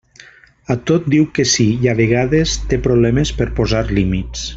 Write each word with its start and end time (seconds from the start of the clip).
A 0.75 0.77
tot 0.91 1.03
diu 1.15 1.27
que 1.35 1.45
sí 1.51 1.67
i 1.85 1.91
a 1.93 1.95
vegades 1.99 2.55
té 2.73 2.81
problemes 2.89 3.33
per 3.43 3.49
posar 3.61 3.83
límits. 3.99 4.49